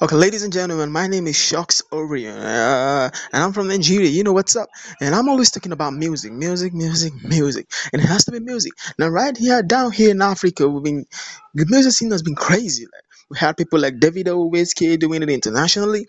Okay, 0.00 0.16
ladies 0.16 0.44
and 0.44 0.52
gentlemen, 0.52 0.92
my 0.92 1.08
name 1.08 1.26
is 1.26 1.36
Shocks 1.36 1.82
Orion, 1.92 2.38
uh, 2.38 3.10
and 3.32 3.42
I'm 3.42 3.52
from 3.52 3.68
Nigeria. 3.68 4.08
You 4.08 4.24
know 4.24 4.34
what's 4.34 4.54
up? 4.54 4.68
And 5.00 5.14
I'm 5.14 5.28
always 5.28 5.50
talking 5.50 5.72
about 5.72 5.94
music, 5.94 6.32
music, 6.32 6.74
music, 6.74 7.14
music, 7.24 7.66
and 7.92 8.02
it 8.02 8.06
has 8.06 8.26
to 8.26 8.32
be 8.32 8.38
music. 8.40 8.74
Now, 9.00 9.08
right 9.08 9.36
here, 9.36 9.64
down 9.64 9.92
here 9.92 10.12
in 10.12 10.22
Africa, 10.22 10.68
we've 10.68 10.84
been 10.84 11.06
the 11.54 11.66
music 11.68 11.94
scene 11.94 12.12
has 12.12 12.22
been 12.22 12.36
crazy. 12.36 12.84
Like 12.84 13.04
we 13.30 13.38
had 13.38 13.56
people 13.56 13.80
like 13.80 13.94
Davido, 13.96 14.52
Wizkid 14.52 15.00
doing 15.00 15.24
it 15.24 15.30
internationally, 15.30 16.06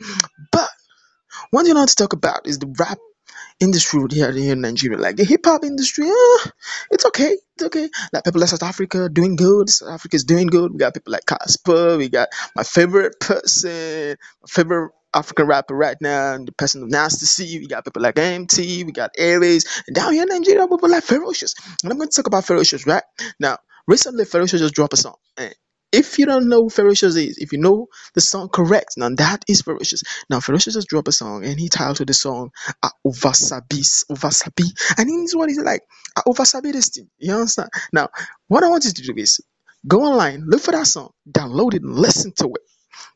but 0.52 0.70
one 1.52 1.66
thing 1.66 1.76
I 1.76 1.80
want 1.80 1.90
to 1.90 1.96
talk 1.98 2.14
about 2.14 2.48
is 2.48 2.60
the 2.60 2.74
rap 2.80 3.00
industry 3.60 4.02
here, 4.12 4.32
here 4.32 4.54
in 4.54 4.62
Nigeria. 4.62 5.00
Like 5.00 5.18
the 5.18 5.26
hip 5.26 5.42
hop 5.46 5.64
industry, 5.64 6.08
uh, 6.10 6.50
it's 6.92 7.06
okay. 7.08 7.36
It's 7.56 7.64
okay. 7.66 7.90
Like 8.14 8.24
people 8.24 8.42
like 8.42 8.50
South 8.50 8.64
Africa 8.64 9.10
doing 9.10 9.36
good. 9.36 9.70
South 9.70 9.90
Africa 9.92 10.16
is 10.16 10.24
doing 10.26 10.48
good. 10.48 10.74
We 10.74 10.80
got 10.80 10.94
people 10.94 11.14
like 11.14 11.26
Cassper. 11.26 11.98
We 11.98 12.10
got 12.10 12.30
my 12.56 12.64
favorite 12.64 13.20
person, 13.20 14.18
my 14.42 14.48
favorite 14.50 14.92
African 15.14 15.48
rapper 15.48 15.76
right 15.76 15.98
now, 16.02 16.36
and 16.36 16.48
the 16.48 16.52
person 16.54 16.84
of 16.84 16.90
Nasty 16.90 17.26
C. 17.26 17.60
We 17.60 17.68
got 17.68 17.86
people 17.86 18.02
like 18.02 18.16
Emtee. 18.16 18.86
We 18.86 18.92
got 18.92 19.12
Airways. 19.18 19.66
And 19.88 19.96
down 19.96 20.14
here 20.14 20.24
in 20.24 20.30
Nigeria, 20.30 20.68
people 20.68 20.90
like 20.90 21.04
Ferocious. 21.04 21.56
And 21.84 21.92
I'm 21.92 21.98
going 21.98 22.10
to 22.10 22.16
talk 22.16 22.28
about 22.28 22.46
Ferocious 22.46 22.86
right 22.88 23.04
now. 23.40 23.58
Recently, 23.88 24.26
Ferocious 24.26 24.62
just 24.62 24.76
dropped 24.76 24.94
a 24.94 24.98
song. 24.98 25.16
And 25.38 25.56
if 25.92 26.20
you 26.20 26.26
don't 26.26 26.50
know 26.50 26.64
who 26.64 26.70
Ferocious 26.70 27.16
is, 27.16 27.38
if 27.38 27.54
you 27.54 27.60
know 27.60 27.88
the 28.14 28.22
song 28.22 28.50
correct, 28.50 28.96
now 28.98 29.10
that 29.18 29.44
is 29.48 29.62
Ferocious. 29.62 30.04
Now, 30.30 30.40
Ferocious 30.40 30.74
just 30.76 30.88
dropped 30.88 31.08
a 31.08 31.12
song 31.12 31.46
and 31.46 31.60
he 31.60 31.70
titled 31.70 32.08
the 32.08 32.14
song 32.14 32.52
I 32.84 32.90
Oversabi, 33.06 34.06
Oversabi. 34.12 34.98
And 34.98 35.10
this 35.10 35.30
is 35.32 35.36
what 35.36 35.50
he's 35.50 35.60
like, 35.60 35.82
I 36.16 36.22
Oversabi 36.28 36.74
this 36.74 36.90
thing. 36.90 37.10
You 37.18 37.34
understand? 37.36 37.70
Now, 37.94 38.10
what 38.48 38.64
I 38.64 38.70
want 38.70 38.86
you 38.86 38.92
to 38.92 39.02
do 39.04 39.14
is 39.18 39.40
go 39.88 40.02
online, 40.02 40.44
look 40.48 40.62
for 40.62 40.72
that 40.72 40.88
song, 40.88 41.12
download 41.30 41.74
it, 41.76 41.84
and 41.84 41.96
listen 41.96 42.34
to 42.38 42.46
it 42.48 42.62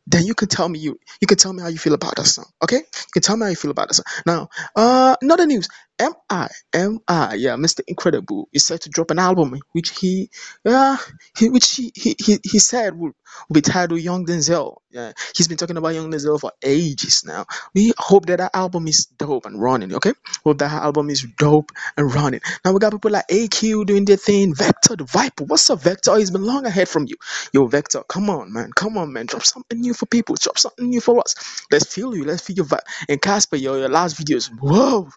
then 0.07 0.25
you 0.25 0.33
can 0.35 0.47
tell 0.47 0.67
me 0.69 0.79
you 0.79 0.99
you 1.21 1.27
can 1.27 1.37
tell 1.37 1.53
me 1.53 1.61
how 1.61 1.69
you 1.69 1.77
feel 1.77 1.93
about 1.93 2.15
that 2.17 2.25
song. 2.25 2.45
Okay, 2.63 2.77
you 2.77 3.11
can 3.13 3.21
tell 3.21 3.37
me 3.37 3.45
how 3.45 3.49
you 3.49 3.55
feel 3.55 3.71
about 3.71 3.89
that 3.89 3.95
song. 3.95 4.05
Now, 4.25 4.49
uh, 4.75 5.15
another 5.21 5.45
news. 5.45 5.67
M 6.01 6.13
I 6.31 6.49
M 6.73 6.99
I 7.07 7.35
yeah, 7.35 7.55
Mr. 7.57 7.81
Incredible 7.87 8.49
is 8.51 8.65
set 8.65 8.81
to 8.81 8.89
drop 8.89 9.11
an 9.11 9.19
album 9.19 9.59
which 9.73 9.91
he 9.99 10.31
uh 10.65 10.97
he, 11.37 11.49
which 11.49 11.75
he 11.75 11.93
he 11.95 12.15
he, 12.43 12.57
said 12.59 12.97
would, 12.97 13.13
be 13.53 13.61
titled 13.61 14.01
Young 14.01 14.25
Denzel. 14.25 14.77
Yeah, 14.89 15.13
he's 15.35 15.47
been 15.47 15.57
talking 15.57 15.77
about 15.77 15.93
Young 15.93 16.11
Denzel 16.11 16.39
for 16.39 16.53
ages 16.63 17.23
now. 17.23 17.45
We 17.75 17.93
hope 17.99 18.25
that 18.25 18.39
that 18.39 18.55
album 18.55 18.87
is 18.87 19.05
dope 19.05 19.45
and 19.45 19.61
running. 19.61 19.93
Okay, 19.93 20.13
hope 20.43 20.57
that 20.57 20.71
album 20.71 21.11
is 21.11 21.21
dope 21.37 21.71
and 21.95 22.13
running. 22.13 22.41
Now 22.65 22.73
we 22.73 22.79
got 22.79 22.93
people 22.93 23.11
like 23.11 23.27
AQ 23.27 23.85
doing 23.85 24.05
their 24.05 24.17
thing. 24.17 24.55
Vector 24.55 24.95
the 24.95 25.03
Viper, 25.03 25.43
what's 25.43 25.69
up, 25.69 25.81
Vector? 25.81 26.17
He's 26.17 26.31
been 26.31 26.43
long 26.43 26.65
ahead 26.65 26.89
from 26.89 27.05
you. 27.07 27.15
Yo, 27.53 27.67
Vector, 27.67 28.03
come 28.09 28.29
on, 28.31 28.51
man, 28.51 28.71
come 28.75 28.97
on, 28.97 29.13
man, 29.13 29.27
drop 29.27 29.43
something 29.43 29.79
new 29.79 29.93
for 29.93 30.07
people, 30.07 30.35
drop 30.35 30.57
something 30.57 30.89
new 30.89 31.01
for 31.01 31.19
us. 31.19 31.35
Let's 31.71 31.93
feel 31.93 32.15
you, 32.15 32.25
let's 32.25 32.41
feel 32.41 32.55
your 32.55 32.65
vibe. 32.65 32.81
And 33.07 33.21
Cassper, 33.21 33.61
yo, 33.61 33.75
your 33.77 33.89
last 33.89 34.17
videos, 34.17 34.49
whoa. 34.59 35.09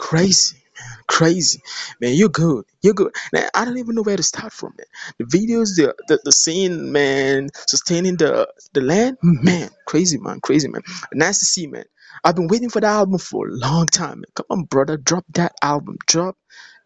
Crazy, 0.00 0.58
man. 0.80 0.98
Crazy. 1.08 1.62
Man, 2.02 2.14
you're 2.14 2.30
good. 2.30 2.66
You're 2.82 2.94
good. 2.94 3.14
Man, 3.32 3.50
I 3.54 3.66
don't 3.66 3.78
even 3.78 3.96
know 3.96 4.02
where 4.02 4.18
to 4.18 4.24
start 4.24 4.52
from, 4.54 4.74
man. 4.78 4.88
The 5.20 5.26
videos, 5.26 5.76
the 5.76 5.94
the, 6.08 6.20
the 6.24 6.32
scene, 6.32 6.92
man, 6.92 7.50
sustaining 7.68 8.18
the 8.18 8.48
the 8.74 8.82
land, 8.82 9.18
man. 9.22 9.70
Crazy, 9.86 10.18
man. 10.18 10.40
Crazy, 10.42 10.68
man. 10.68 10.82
Nice 11.14 11.40
to 11.40 11.46
see, 11.46 11.68
man. 11.68 11.86
I've 12.24 12.36
been 12.36 12.48
waiting 12.48 12.70
for 12.70 12.80
that 12.82 12.88
album 12.92 13.20
for 13.20 13.48
a 13.48 13.52
long 13.52 13.86
time. 13.86 14.20
Man. 14.20 14.32
Come 14.36 14.46
on, 14.50 14.64
brother. 14.64 14.98
Drop 14.98 15.26
that 15.34 15.54
album. 15.62 15.98
Drop 16.08 16.36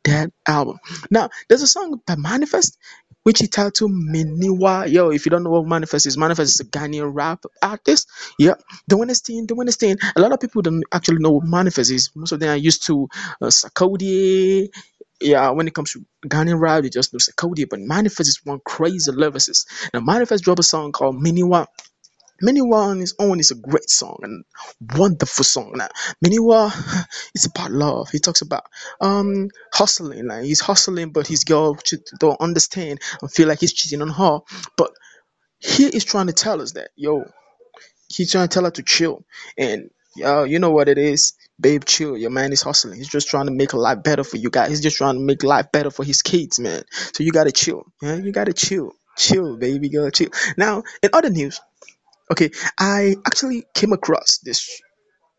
that 0.05 0.33
album. 0.48 0.81
Now, 1.11 1.31
there's 1.48 1.62
a 1.62 1.69
song 1.69 2.01
by 2.07 2.17
Manifest 2.17 2.79
which 3.25 3.41
he 3.41 3.48
titled 3.48 3.92
Miniwa. 3.92 4.91
Yo, 4.92 5.11
if 5.11 5.27
you 5.27 5.30
don't 5.30 5.44
know 5.44 5.50
what 5.50 5.67
Manifest 5.67 6.06
is, 6.06 6.19
Manifest 6.19 6.55
is 6.55 6.61
a 6.61 6.67
Ghanaian 6.67 7.12
rap 7.14 7.44
artist. 7.62 8.08
Yep, 8.41 8.62
the 8.89 8.98
winner's 8.98 9.22
team, 9.22 9.47
the 9.47 9.56
winner's 9.56 9.78
team. 9.78 9.98
A 10.17 10.22
lot 10.22 10.33
of 10.33 10.41
people 10.41 10.62
don't 10.62 10.84
actually 10.92 11.19
know 11.20 11.33
what 11.33 11.47
Manifest 11.47 11.92
is. 11.92 12.11
Most 12.17 12.33
of 12.33 12.41
them 12.41 12.50
are 12.50 12.56
used 12.58 12.86
to 12.86 13.08
uh, 13.42 13.47
Sarkodie. 13.48 14.70
Yeah, 15.20 15.51
when 15.51 15.68
it 15.68 15.74
comes 15.74 15.92
to 15.95 16.05
Ghanaian 16.29 16.61
rap, 16.61 16.84
they 16.84 16.90
just 16.90 17.14
know 17.14 17.18
Sarkodie. 17.20 17.68
But 17.70 17.80
Manifest 17.80 18.29
is 18.30 18.40
one 18.45 18.61
crazy 18.64 19.13
lyricist. 19.13 19.67
Now, 19.95 20.01
Manifest 20.01 20.45
dropped 20.45 20.61
a 20.61 20.64
song 20.64 20.92
called 20.92 21.17
Miniwa. 21.23 21.67
Miniwa 22.45 22.75
on 22.91 23.01
his 23.01 23.15
own 23.19 23.41
is 23.41 23.51
a 23.51 23.57
great 23.57 23.91
song 23.91 24.19
and 24.23 24.45
wonderful 24.97 25.45
song. 25.45 25.73
Now, 25.77 25.89
Miniwa, 26.25 26.73
it's 27.35 27.47
about 27.47 27.73
love. 27.73 28.11
He 28.11 28.19
talks 28.21 28.43
about 28.43 28.65
um 29.01 29.49
hustling. 29.73 30.27
Like 30.29 30.45
he's 30.45 30.61
hustling, 30.61 31.11
but 31.11 31.27
his 31.27 31.45
girl 31.45 31.79
don't 32.21 32.41
understand 32.41 33.01
and 33.23 33.33
feel 33.33 33.49
like 33.49 33.61
he's 33.61 33.73
cheating 33.73 34.03
on 34.03 34.11
her. 34.11 34.41
But 34.77 34.93
he 35.61 35.87
is 35.87 36.05
trying 36.05 36.27
to 36.29 36.33
tell 36.33 36.61
us 36.63 36.73
that 36.73 36.91
yo, 36.97 37.25
he's 38.09 38.33
trying 38.33 38.49
to 38.49 38.55
tell 38.55 38.65
her 38.65 38.71
to 38.73 38.83
chill. 38.83 39.25
And 39.59 39.91
yo, 40.17 40.45
you 40.45 40.59
know 40.59 40.71
what 40.71 40.89
it 40.89 40.99
is, 40.99 41.35
babe, 41.61 41.85
chill. 41.85 42.17
Your 42.17 42.31
man 42.31 42.53
is 42.53 42.63
hustling. 42.63 42.99
He's 42.99 43.09
just 43.09 43.29
trying 43.29 43.47
to 43.47 43.53
make 43.53 43.75
life 43.75 44.03
better 44.03 44.25
for 44.25 44.37
you 44.37 44.51
guys. 44.51 44.71
He's 44.71 44.83
just 44.83 44.97
trying 44.97 45.15
to 45.17 45.21
make 45.21 45.43
life 45.43 45.73
better 45.73 45.91
for 45.91 46.05
his 46.05 46.23
kids, 46.23 46.61
man. 46.61 46.83
So 47.15 47.25
you 47.25 47.33
gotta 47.33 47.53
chill. 47.53 47.85
Yeah, 48.03 48.17
you 48.17 48.33
gotta 48.33 48.53
chill. 48.53 48.93
Chill, 49.17 49.57
baby 49.59 49.89
girl, 49.91 50.11
chill. 50.11 50.31
Now, 50.57 50.83
in 51.03 51.11
other 51.13 51.31
news. 51.31 51.61
Okay, 52.33 52.51
I 52.79 53.17
actually 53.27 53.64
came 53.74 53.92
across 53.92 54.39
this 54.45 54.80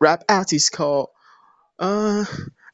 rap 0.01 0.23
artist 0.29 0.72
called 0.73 1.09
uh 1.79 2.25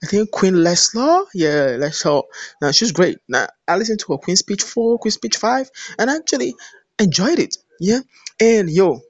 I 0.03 0.07
think 0.07 0.31
Queen 0.31 0.55
Leshurr. 0.55 1.25
Yeah, 1.33 1.77
Leshurr. 1.79 2.23
Now 2.61 2.71
she's 2.71 2.91
great. 2.91 3.19
Now 3.29 3.47
I 3.67 3.77
listened 3.77 4.01
to 4.01 4.13
her 4.13 4.19
Queen 4.19 4.37
Speech 4.37 4.63
4, 4.63 4.99
Queen 4.99 5.11
Speech 5.11 5.37
5, 5.37 5.69
and 5.99 6.11
I 6.11 6.17
actually 6.17 6.55
enjoyed 6.99 7.39
it. 7.39 7.57
Yeah. 7.79 8.01
And 8.41 8.69
yo, 8.69 9.01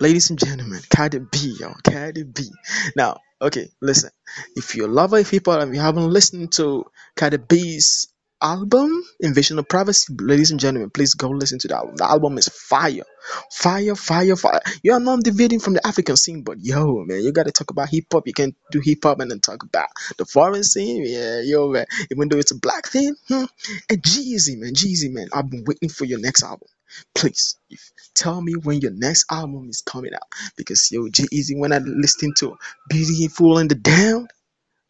ladies 0.00 0.30
and 0.30 0.38
gentlemen, 0.38 0.80
Cardi 0.90 1.20
B, 1.20 1.56
yo, 1.60 1.74
Cardi 1.84 2.24
B. 2.24 2.50
Now, 2.96 3.18
okay, 3.42 3.70
listen. 3.82 4.10
If 4.56 4.76
you're 4.76 4.88
a 4.88 4.92
lover 4.92 5.18
of 5.20 5.30
hip 5.30 5.46
hop 5.46 5.62
and 5.62 5.74
you 5.74 5.80
haven't 5.82 6.10
listened 6.10 6.52
to 6.54 6.84
Cardi 7.16 7.38
B's 7.38 8.08
album, 8.42 9.02
Invasion 9.20 9.58
of 9.58 9.68
Privacy, 9.68 10.14
ladies 10.18 10.50
and 10.50 10.60
gentlemen, 10.60 10.90
please 10.90 11.14
go 11.14 11.28
listen 11.28 11.58
to 11.60 11.68
the 11.68 11.76
album. 11.76 11.96
The 11.96 12.04
album 12.04 12.38
is 12.38 12.48
fire. 12.48 13.04
Fire, 13.50 13.94
fire, 13.94 14.36
fire. 14.36 14.60
You 14.82 14.92
are 14.94 15.00
not 15.00 15.22
deviating 15.22 15.60
from 15.60 15.74
the 15.74 15.86
African 15.86 16.16
scene, 16.16 16.42
but 16.42 16.58
yo, 16.60 17.04
man, 17.04 17.22
you 17.22 17.32
gotta 17.32 17.52
talk 17.52 17.70
about 17.70 17.88
hip 17.88 18.06
hop. 18.12 18.26
You 18.26 18.32
can 18.32 18.54
do 18.70 18.80
hip 18.80 19.00
hop 19.02 19.20
and 19.20 19.30
then 19.30 19.40
talk 19.40 19.62
about 19.62 19.88
the 20.16 20.24
foreign 20.24 20.64
scene. 20.64 21.04
Yeah, 21.06 21.40
yo, 21.40 21.68
man. 21.68 21.86
Even 22.10 22.28
though 22.28 22.38
it's 22.38 22.52
a 22.52 22.58
black 22.58 22.88
thing, 22.88 23.14
hmm. 23.28 23.44
and 23.88 24.02
G-Eazy, 24.02 24.58
man, 24.58 24.74
G-Eazy, 24.74 25.12
man. 25.12 25.28
I've 25.32 25.50
been 25.50 25.64
waiting 25.66 25.88
for 25.88 26.04
your 26.04 26.18
next 26.18 26.42
album. 26.42 26.68
Please, 27.14 27.56
if, 27.68 27.92
tell 28.14 28.40
me 28.40 28.54
when 28.54 28.80
your 28.80 28.92
next 28.92 29.26
album 29.30 29.68
is 29.68 29.82
coming 29.82 30.14
out. 30.14 30.28
Because 30.56 30.90
yo, 30.90 31.08
G-Eazy, 31.08 31.58
when 31.58 31.72
I 31.72 31.78
listened 31.78 32.36
to 32.38 32.56
Beautiful 32.88 33.58
and 33.58 33.70
the 33.70 33.74
Damned, 33.74 34.30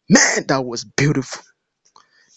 man, 0.09 0.45
that 0.47 0.65
was 0.65 0.83
beautiful. 0.83 1.43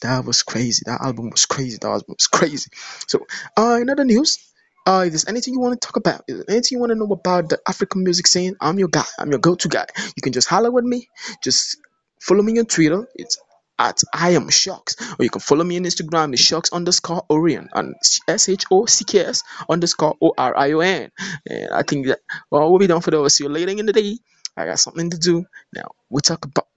That 0.04 0.26
was 0.26 0.42
crazy. 0.42 0.82
That 0.84 1.00
album 1.00 1.30
was 1.30 1.46
crazy. 1.46 1.78
That 1.80 1.88
album 1.88 2.14
was 2.18 2.26
crazy. 2.26 2.70
So, 3.08 3.26
uh, 3.56 3.78
in 3.80 3.88
other 3.88 4.04
news, 4.04 4.38
uh, 4.86 5.04
if 5.06 5.12
there's 5.12 5.26
anything 5.26 5.54
you 5.54 5.60
want 5.60 5.80
to 5.80 5.86
talk 5.86 5.96
about, 5.96 6.24
anything 6.28 6.76
you 6.76 6.78
want 6.78 6.90
to 6.90 6.94
know 6.94 7.10
about 7.10 7.48
the 7.48 7.58
African 7.66 8.04
music 8.04 8.26
scene, 8.26 8.54
I'm 8.60 8.78
your 8.78 8.88
guy. 8.88 9.06
I'm 9.18 9.30
your 9.30 9.38
go-to 9.40 9.68
guy. 9.68 9.86
You 10.14 10.20
can 10.22 10.34
just 10.34 10.46
holler 10.46 10.70
with 10.70 10.84
me. 10.84 11.08
Just 11.42 11.78
follow 12.20 12.42
me 12.42 12.58
on 12.58 12.66
Twitter. 12.66 13.08
It's 13.14 13.38
at 13.78 14.02
I 14.12 14.32
am 14.32 14.50
Shocks. 14.50 14.96
Or 15.18 15.24
you 15.24 15.30
can 15.30 15.40
follow 15.40 15.64
me 15.64 15.78
on 15.78 15.84
Instagram. 15.84 16.34
It's 16.34 16.42
Shocks 16.42 16.70
underscore 16.70 17.24
Orion 17.30 17.70
and 17.72 17.94
S 18.28 18.48
H 18.50 18.66
O 18.70 18.84
C 18.84 19.04
K 19.06 19.20
S 19.20 19.42
underscore 19.70 20.16
O 20.20 20.34
R 20.36 20.54
I 20.56 20.72
O 20.72 20.80
N. 20.80 21.10
And 21.48 21.70
I 21.72 21.82
think 21.82 22.08
that 22.08 22.20
well, 22.50 22.68
we'll 22.70 22.78
be 22.78 22.86
done 22.86 23.00
for 23.00 23.10
the. 23.10 23.26
See 23.30 23.44
you 23.44 23.50
later 23.50 23.72
in 23.72 23.86
the 23.86 23.92
day. 23.94 24.18
I 24.54 24.66
got 24.66 24.78
something 24.78 25.10
to 25.10 25.18
do 25.18 25.46
now. 25.74 25.88
We'll 26.10 26.20
talk 26.20 26.44
about 26.44 26.68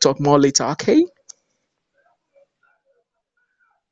talk 0.00 0.20
more 0.20 0.38
later. 0.38 0.64
Okay. 0.78 1.04